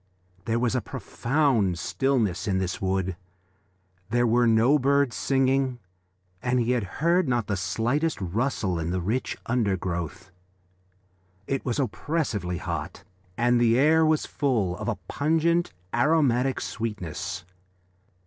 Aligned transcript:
There 0.45 0.57
was 0.57 0.73
a 0.73 0.81
profound 0.81 1.77
stillness 1.77 2.47
in 2.47 2.57
this 2.57 2.81
wood; 2.81 3.15
there 4.09 4.25
were 4.25 4.47
no 4.47 4.79
birds 4.79 5.15
singing 5.15 5.77
and 6.41 6.59
he 6.59 6.71
heard 6.73 7.27
not 7.29 7.45
the 7.45 7.55
slightest 7.55 8.19
rustle 8.19 8.79
in 8.79 8.89
the 8.89 8.99
rich 8.99 9.37
undergrowth. 9.45 10.31
It 11.45 11.63
was 11.63 11.77
oppressively 11.77 12.57
hot 12.57 13.03
and 13.37 13.61
the 13.61 13.77
air 13.77 14.03
was 14.03 14.25
full 14.25 14.75
of 14.77 14.87
a 14.87 14.95
pungent, 15.07 15.71
aromatic 15.93 16.61
sweetness. 16.61 17.45